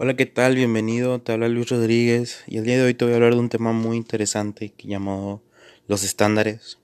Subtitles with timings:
[0.00, 0.54] Hola, ¿qué tal?
[0.54, 3.40] Bienvenido, te habla Luis Rodríguez y el día de hoy te voy a hablar de
[3.40, 5.42] un tema muy interesante que llamó
[5.88, 6.78] los estándares.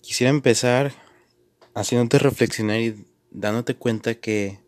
[0.00, 0.92] Quisiera empezar
[1.74, 4.60] haciéndote reflexionar y dándote cuenta que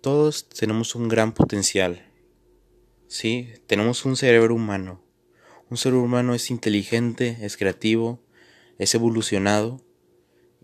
[0.00, 2.08] todos tenemos un gran potencial.
[3.08, 5.02] Sí, tenemos un cerebro humano.
[5.70, 8.22] Un cerebro humano es inteligente, es creativo,
[8.78, 9.84] es evolucionado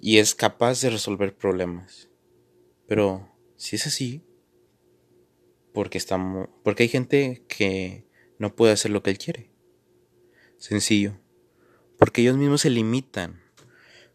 [0.01, 2.11] y es capaz de resolver problemas.
[2.87, 4.23] Pero si es así,
[5.73, 8.07] porque estamos porque hay gente que
[8.39, 9.51] no puede hacer lo que él quiere.
[10.59, 11.19] Sencillo.
[11.99, 13.41] Porque ellos mismos se limitan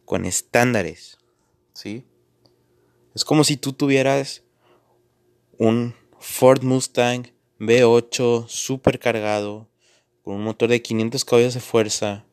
[0.06, 1.18] con estándares,
[1.74, 2.06] ¿sí?
[3.16, 4.44] Es como si tú tuvieras
[5.58, 9.70] un Ford Mustang V8 super cargado
[10.22, 12.26] con un motor de 500 caballos de fuerza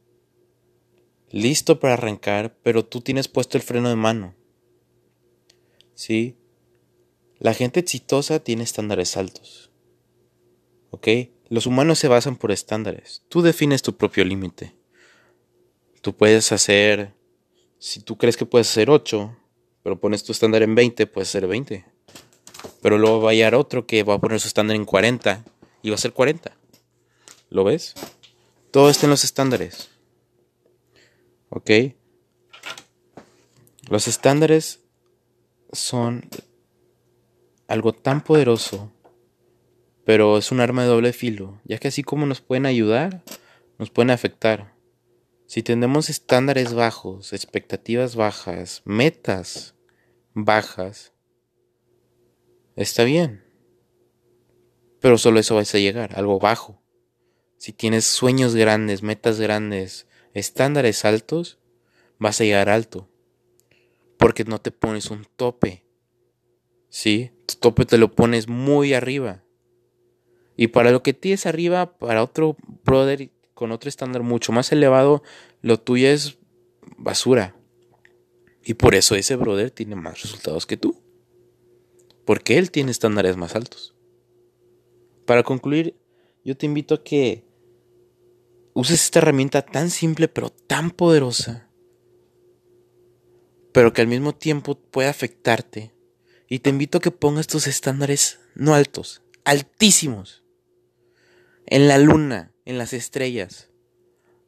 [1.30, 4.34] listo para arrancar, pero tú tienes puesto el freno de mano.
[5.94, 6.36] ¿Sí?
[7.44, 9.70] La gente exitosa tiene estándares altos.
[10.88, 11.08] ¿Ok?
[11.50, 13.22] Los humanos se basan por estándares.
[13.28, 14.74] Tú defines tu propio límite.
[16.00, 17.12] Tú puedes hacer,
[17.78, 19.36] si tú crees que puedes hacer 8,
[19.82, 21.84] pero pones tu estándar en 20, puedes hacer 20.
[22.80, 25.44] Pero luego va a llegar otro que va a poner su estándar en 40
[25.82, 26.56] y va a ser 40.
[27.50, 27.92] ¿Lo ves?
[28.70, 29.90] Todo está en los estándares.
[31.50, 31.70] ¿Ok?
[33.90, 34.80] Los estándares
[35.74, 36.30] son
[37.74, 38.92] algo tan poderoso,
[40.04, 43.24] pero es un arma de doble filo, ya que así como nos pueden ayudar,
[43.78, 44.74] nos pueden afectar.
[45.46, 49.74] Si tenemos estándares bajos, expectativas bajas, metas
[50.34, 51.12] bajas,
[52.76, 53.44] está bien.
[55.00, 56.80] Pero solo eso vas a llegar, algo bajo.
[57.58, 61.58] Si tienes sueños grandes, metas grandes, estándares altos,
[62.18, 63.10] vas a llegar alto.
[64.16, 65.83] Porque no te pones un tope.
[66.94, 67.32] ¿Sí?
[67.46, 69.42] tu tope te lo pones muy arriba.
[70.56, 75.24] Y para lo que tienes arriba, para otro brother con otro estándar mucho más elevado,
[75.60, 76.38] lo tuyo es
[76.96, 77.56] basura.
[78.62, 81.02] Y por eso ese brother tiene más resultados que tú.
[82.24, 83.96] Porque él tiene estándares más altos.
[85.26, 85.96] Para concluir,
[86.44, 87.42] yo te invito a que
[88.72, 91.68] uses esta herramienta tan simple pero tan poderosa.
[93.72, 95.92] Pero que al mismo tiempo puede afectarte
[96.48, 100.42] y te invito a que pongas tus estándares no altos, altísimos.
[101.66, 103.70] En la luna, en las estrellas.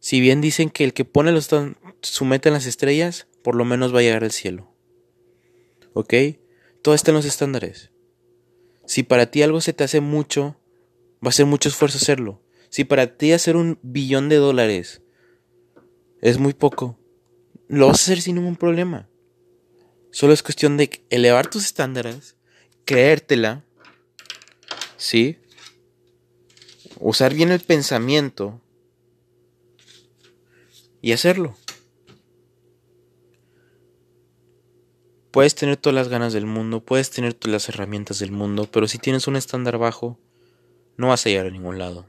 [0.01, 1.49] Si bien dicen que el que pone los
[2.03, 4.73] su meta en las estrellas, por lo menos va a llegar al cielo.
[5.95, 6.15] ¿Ok?
[6.83, 7.91] Todo está en los estándares.
[8.85, 10.61] Si para ti algo se te hace mucho,
[11.25, 12.43] va a ser mucho esfuerzo hacerlo.
[12.69, 15.03] Si para ti hacer un billón de dólares
[16.21, 16.99] es muy poco,
[17.69, 19.09] lo vas a hacer sin ningún problema.
[20.17, 22.37] Solo es cuestión de elevar tus estándares,
[22.87, 23.67] creértela,
[24.97, 25.37] ¿sí?
[26.99, 28.59] Usar bien el pensamiento
[31.03, 31.55] y hacerlo.
[35.33, 38.89] Puedes tener todas las ganas del mundo, puedes tener todas las herramientas del mundo, pero
[38.89, 40.19] si tienes un estándar bajo,
[40.97, 42.07] no vas a llegar a ningún lado.